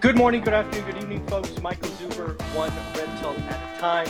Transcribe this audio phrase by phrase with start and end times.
[0.00, 1.58] Good morning, good afternoon, good evening, folks.
[1.62, 4.08] Michael Zuber, one rental at a time.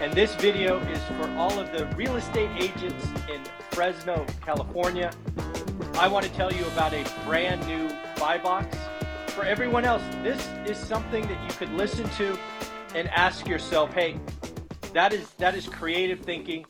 [0.00, 5.10] And this video is for all of the real estate agents in Fresno, California.
[5.94, 8.76] I want to tell you about a brand new buy box.
[9.28, 12.38] For everyone else, this is something that you could listen to
[12.94, 14.20] and ask yourself, hey,
[14.92, 16.64] that is that is creative thinking.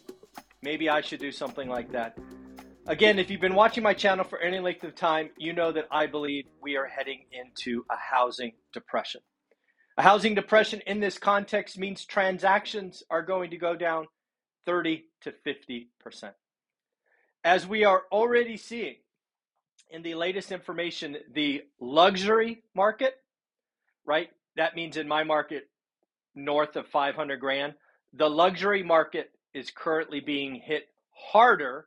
[0.62, 2.16] Maybe I should do something like that.
[2.88, 5.88] Again, if you've been watching my channel for any length of time, you know that
[5.90, 9.20] I believe we are heading into a housing depression.
[9.98, 14.06] A housing depression in this context means transactions are going to go down
[14.64, 15.88] 30 to 50%.
[17.44, 18.96] As we are already seeing
[19.90, 23.16] in the latest information, the luxury market,
[24.06, 24.30] right?
[24.56, 25.68] That means in my market,
[26.34, 27.74] north of 500 grand,
[28.14, 31.86] the luxury market is currently being hit harder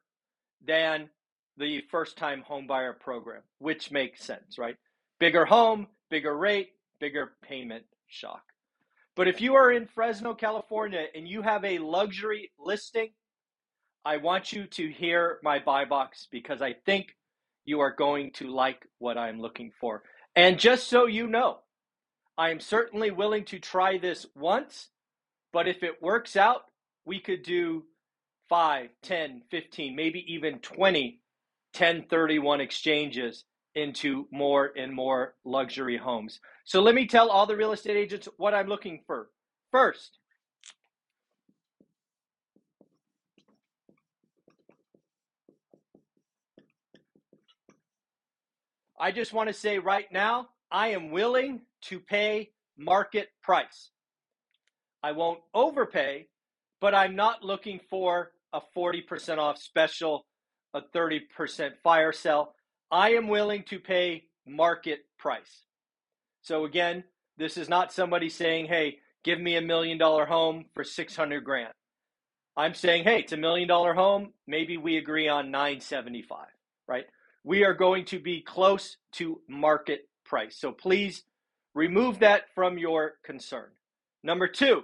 [0.65, 1.09] than
[1.57, 4.75] the first time homebuyer program, which makes sense, right?
[5.19, 8.43] Bigger home, bigger rate, bigger payment shock.
[9.15, 13.09] But if you are in Fresno, California, and you have a luxury listing,
[14.05, 17.15] I want you to hear my buy box because I think
[17.65, 20.03] you are going to like what I'm looking for.
[20.35, 21.59] And just so you know,
[22.37, 24.89] I am certainly willing to try this once,
[25.53, 26.61] but if it works out,
[27.05, 27.83] we could do
[28.51, 31.21] 5, 10, 15, maybe even 20
[31.77, 36.41] 1031 exchanges into more and more luxury homes.
[36.65, 39.29] So let me tell all the real estate agents what I'm looking for.
[39.71, 40.17] First,
[48.99, 53.91] I just want to say right now, I am willing to pay market price.
[55.01, 56.27] I won't overpay,
[56.81, 60.25] but I'm not looking for a 40% off special,
[60.73, 62.53] a 30% fire sale.
[62.91, 65.63] I am willing to pay market price.
[66.41, 67.03] So again,
[67.37, 71.73] this is not somebody saying, "Hey, give me a million dollar home for 600 grand."
[72.57, 76.47] I'm saying, "Hey, it's a million dollar home, maybe we agree on 975."
[76.87, 77.05] Right?
[77.43, 80.57] We are going to be close to market price.
[80.57, 81.23] So please
[81.73, 83.69] remove that from your concern.
[84.23, 84.83] Number 2,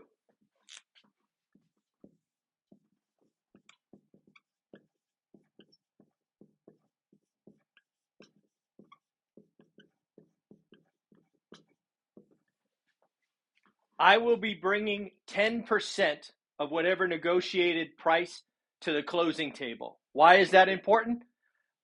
[14.00, 18.44] I will be bringing 10% of whatever negotiated price
[18.82, 20.00] to the closing table.
[20.14, 21.24] Why is that important?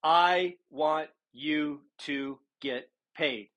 [0.04, 3.50] I want you to get paid.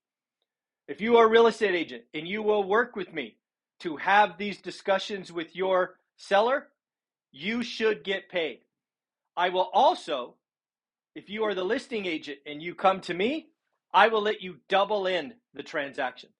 [0.88, 3.36] If you are a real estate agent and you will work with me
[3.80, 6.68] to have these discussions with your seller,
[7.32, 8.60] you should get paid.
[9.36, 10.36] I will also,
[11.14, 13.48] if you are the listing agent and you come to me,
[13.92, 16.30] I will let you double end the transaction.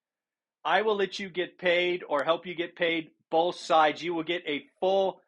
[0.67, 4.03] I will let you get paid or help you get paid both sides.
[4.03, 5.21] You will get a full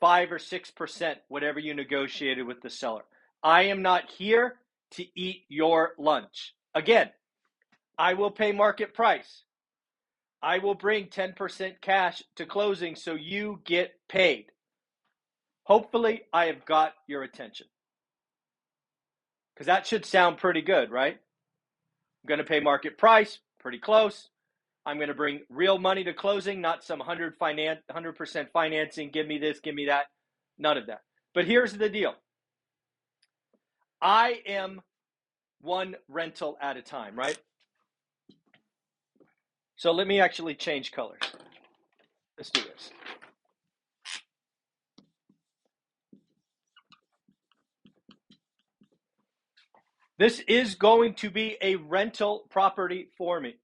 [0.00, 3.04] five or six percent, whatever you negotiated with the seller.
[3.40, 4.56] I am not here
[4.96, 6.56] to eat your lunch.
[6.74, 7.10] Again,
[7.96, 9.44] I will pay market price.
[10.42, 14.46] I will bring 10% cash to closing so you get paid.
[15.62, 17.68] Hopefully, I have got your attention.
[19.54, 21.14] Because that should sound pretty good, right?
[21.14, 24.28] I'm going to pay market price, pretty close.
[24.86, 29.10] I'm going to bring real money to closing, not some 100 finance, 100% financing.
[29.10, 30.06] Give me this, give me that.
[30.58, 31.00] None of that.
[31.32, 32.14] But here's the deal
[34.00, 34.82] I am
[35.60, 37.38] one rental at a time, right?
[39.76, 41.22] So let me actually change colors.
[42.36, 42.90] Let's do this.
[50.18, 53.56] This is going to be a rental property for me.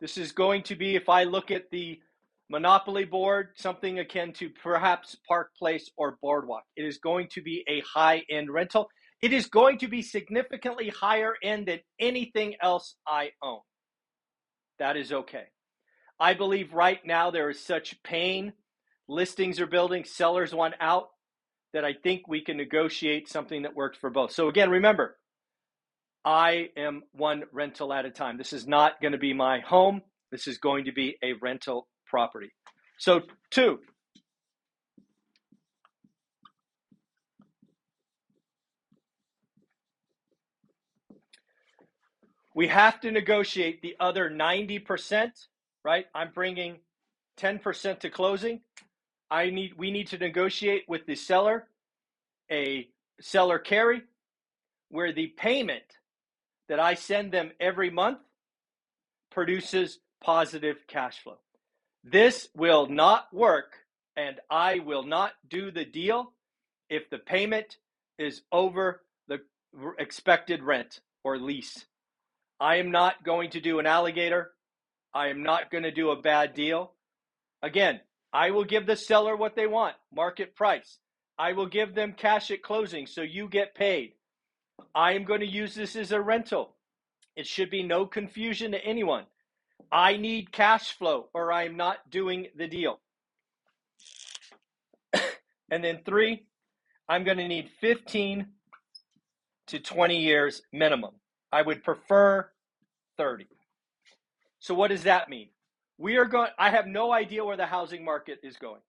[0.00, 2.00] This is going to be, if I look at the
[2.48, 6.64] Monopoly board, something akin to perhaps Park Place or Boardwalk.
[6.74, 8.88] It is going to be a high end rental.
[9.22, 13.60] It is going to be significantly higher end than anything else I own.
[14.80, 15.44] That is okay.
[16.18, 18.52] I believe right now there is such pain.
[19.06, 21.08] Listings are building, sellers want out,
[21.72, 24.32] that I think we can negotiate something that works for both.
[24.32, 25.16] So, again, remember,
[26.24, 28.36] I am one rental at a time.
[28.36, 30.02] This is not going to be my home.
[30.30, 32.52] This is going to be a rental property.
[32.98, 33.78] So, two,
[42.54, 45.30] we have to negotiate the other 90%,
[45.84, 46.06] right?
[46.14, 46.76] I'm bringing
[47.38, 48.60] 10% to closing.
[49.30, 51.68] I need we need to negotiate with the seller
[52.50, 52.88] a
[53.20, 54.02] seller carry
[54.88, 55.84] where the payment
[56.70, 58.18] that I send them every month
[59.32, 61.38] produces positive cash flow.
[62.04, 63.72] This will not work,
[64.16, 66.32] and I will not do the deal
[66.88, 67.76] if the payment
[68.20, 69.40] is over the
[69.98, 71.86] expected rent or lease.
[72.60, 74.52] I am not going to do an alligator.
[75.12, 76.92] I am not going to do a bad deal.
[77.62, 77.98] Again,
[78.32, 80.98] I will give the seller what they want, market price.
[81.36, 84.12] I will give them cash at closing so you get paid.
[84.94, 86.76] I am going to use this as a rental.
[87.36, 89.24] It should be no confusion to anyone.
[89.92, 93.00] I need cash flow or I'm not doing the deal.
[95.70, 96.44] and then three,
[97.08, 98.46] I'm going to need 15
[99.68, 101.14] to 20 years minimum.
[101.52, 102.50] I would prefer
[103.16, 103.46] 30.
[104.60, 105.48] So what does that mean?
[105.98, 108.80] We are going I have no idea where the housing market is going.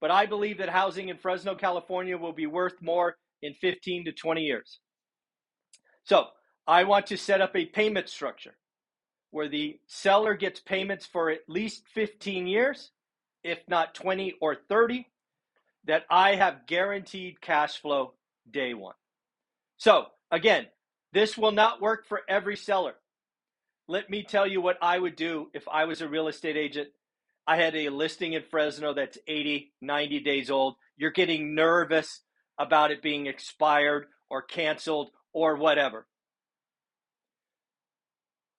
[0.00, 4.12] But I believe that housing in Fresno, California will be worth more in 15 to
[4.12, 4.80] 20 years.
[6.06, 6.28] So
[6.68, 8.54] I want to set up a payment structure
[9.32, 12.92] where the seller gets payments for at least 15 years,
[13.42, 15.08] if not 20 or 30,
[15.84, 18.14] that I have guaranteed cash flow
[18.48, 18.94] day one.
[19.78, 20.66] So again,
[21.12, 22.94] this will not work for every seller.
[23.88, 26.88] Let me tell you what I would do if I was a real estate agent.
[27.48, 30.76] I had a listing in Fresno that's 80, 90 days old.
[30.96, 32.20] You're getting nervous
[32.58, 36.06] about it being expired or canceled or whatever.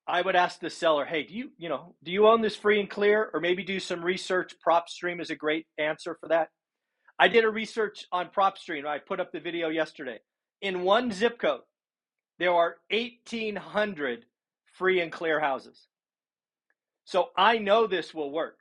[0.05, 2.79] I would ask the seller, "Hey, do you, you know, do you own this free
[2.79, 4.53] and clear or maybe do some research?
[4.65, 6.49] PropStream is a great answer for that."
[7.17, 8.85] I did a research on PropStream.
[8.85, 10.19] I put up the video yesterday.
[10.61, 11.63] In one zip code,
[12.37, 14.27] there are 1800
[14.73, 15.87] free and clear houses.
[17.05, 18.59] So I know this will work.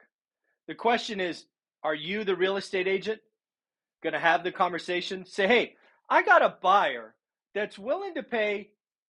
[0.68, 1.44] The question is,
[1.82, 3.20] are you the real estate agent
[4.02, 5.26] going to have the conversation?
[5.26, 5.76] Say, "Hey,
[6.08, 7.15] I got a buyer
[7.56, 8.68] that's willing to pay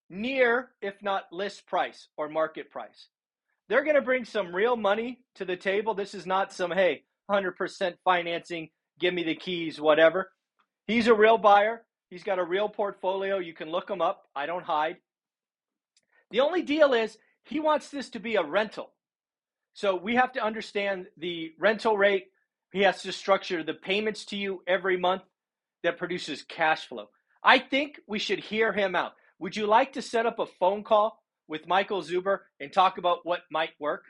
[0.09, 3.09] near, if not list price or market price.
[3.67, 5.93] They're going to bring some real money to the table.
[5.93, 8.69] This is not some, hey, 100% financing,
[9.01, 10.31] give me the keys, whatever.
[10.87, 11.83] He's a real buyer.
[12.09, 13.37] He's got a real portfolio.
[13.39, 14.23] You can look him up.
[14.33, 14.95] I don't hide.
[16.31, 18.93] The only deal is he wants this to be a rental.
[19.73, 22.27] So we have to understand the rental rate.
[22.71, 25.23] He has to structure the payments to you every month
[25.83, 27.09] that produces cash flow.
[27.43, 29.13] I think we should hear him out.
[29.39, 33.19] Would you like to set up a phone call with Michael Zuber and talk about
[33.25, 34.05] what might work?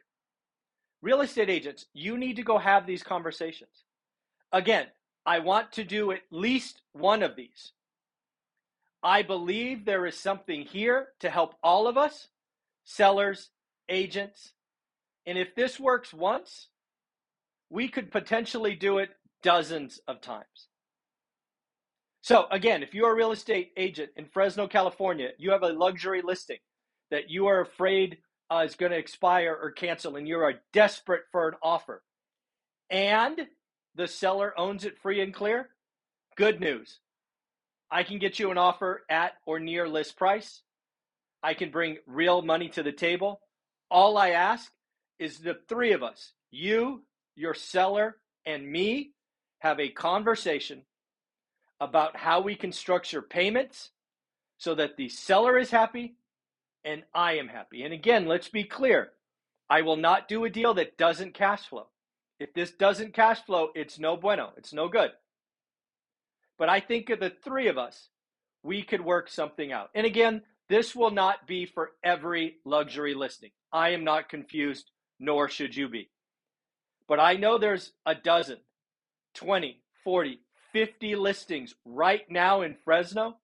[1.01, 3.83] Real estate agents, you need to go have these conversations.
[4.51, 4.87] Again,
[5.25, 7.73] I want to do at least one of these.
[9.03, 12.29] I believe there is something here to help all of us,
[12.83, 13.49] sellers,
[13.89, 14.53] agents.
[15.25, 16.67] And if this works once,
[17.69, 19.09] we could potentially do it
[19.43, 20.69] dozens of times.
[22.21, 26.21] So again, if you're a real estate agent in Fresno, California, you have a luxury
[26.23, 26.57] listing
[27.11, 28.17] that you are afraid
[28.51, 32.01] uh, is going to expire or cancel, and you are desperate for an offer,
[32.89, 33.41] and
[33.95, 35.69] the seller owns it free and clear,
[36.37, 36.99] good news.
[37.91, 40.61] I can get you an offer at or near list price.
[41.43, 43.41] I can bring real money to the table.
[43.89, 44.71] All I ask
[45.19, 47.03] is the three of us, you,
[47.35, 49.11] your seller, and me,
[49.59, 50.83] have a conversation
[51.79, 53.91] about how we can structure payments
[54.57, 56.15] so that the seller is happy
[56.83, 57.83] and I am happy.
[57.83, 59.11] And again, let's be clear
[59.69, 61.87] I will not do a deal that doesn't cash flow.
[62.39, 65.11] If this doesn't cash flow, it's no bueno, it's no good.
[66.57, 68.09] But I think of the three of us,
[68.63, 69.89] we could work something out.
[69.93, 73.51] And again, this will not be for every luxury listing.
[73.71, 76.09] I am not confused, nor should you be.
[77.07, 78.57] But I know there's a dozen,
[79.35, 80.39] 20, 40,
[80.73, 83.37] 50 listings right now in Fresno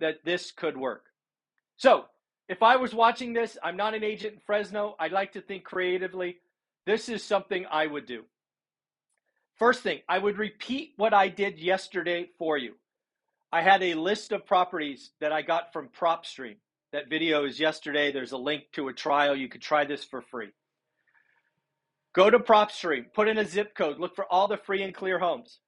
[0.00, 1.04] that this could work.
[1.76, 2.06] So,
[2.48, 4.96] if I was watching this, I'm not an agent in Fresno.
[4.98, 6.38] I'd like to think creatively.
[6.84, 8.24] This is something I would do.
[9.56, 12.74] First thing, I would repeat what I did yesterday for you.
[13.52, 16.56] I had a list of properties that I got from PropStream.
[16.92, 18.10] That video is yesterday.
[18.10, 19.36] There's a link to a trial.
[19.36, 20.50] You could try this for free.
[22.12, 25.18] Go to PropStream, put in a zip code, look for all the free and clear
[25.18, 25.60] homes.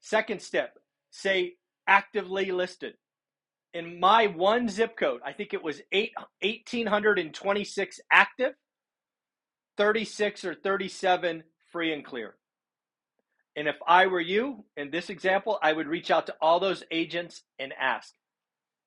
[0.00, 0.78] Second step,
[1.10, 1.54] say
[1.88, 2.94] actively listed.
[3.74, 8.52] in my one zip code, I think it was eight, 1,826 active,
[9.78, 12.36] 36 or 37 free and clear.
[13.56, 16.84] And if I were you in this example, I would reach out to all those
[16.90, 18.14] agents and ask,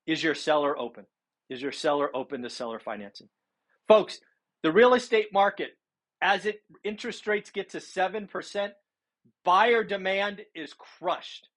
[0.08, 1.06] is your seller open?
[1.50, 3.30] Is your seller open to seller financing?
[3.88, 4.20] Folks,
[4.63, 5.72] the real estate market,
[6.22, 8.72] as it interest rates get to 7%,
[9.44, 11.48] buyer demand is crushed.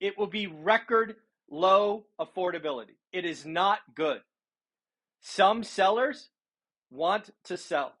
[0.00, 1.16] It will be record
[1.50, 2.96] low affordability.
[3.12, 4.20] It is not good.
[5.20, 6.28] Some sellers
[6.90, 7.94] want to sell,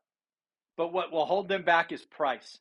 [0.76, 2.58] but what will hold them back is price.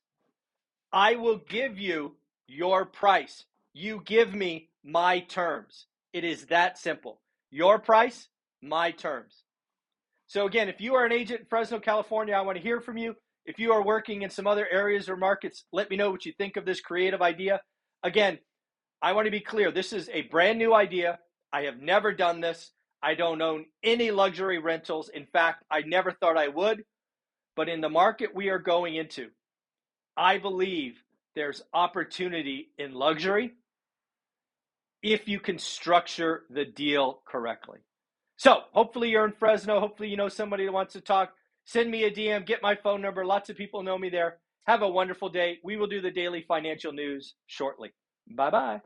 [0.91, 2.15] I will give you
[2.48, 3.45] your price.
[3.74, 5.88] You give me my terms.
[6.13, 7.19] It is that simple.
[7.50, 8.27] Your price,
[8.62, 9.43] my terms.
[10.27, 12.98] So, again, if you are an agent in Fresno, California, I want to hear from
[12.98, 13.15] you.
[13.45, 16.33] If you are working in some other areas or markets, let me know what you
[16.38, 17.62] think of this creative idea.
[18.03, 18.39] Again,
[19.01, 21.19] I want to be clear this is a brand new idea.
[21.51, 22.71] I have never done this.
[23.01, 25.09] I don't own any luxury rentals.
[25.09, 26.83] In fact, I never thought I would.
[27.55, 29.29] But in the market we are going into,
[30.15, 30.95] I believe
[31.35, 33.53] there's opportunity in luxury
[35.01, 37.79] if you can structure the deal correctly.
[38.38, 39.79] So, hopefully, you're in Fresno.
[39.79, 41.33] Hopefully, you know somebody that wants to talk.
[41.65, 43.25] Send me a DM, get my phone number.
[43.25, 44.38] Lots of people know me there.
[44.67, 45.60] Have a wonderful day.
[45.63, 47.93] We will do the daily financial news shortly.
[48.29, 48.82] Bye bye.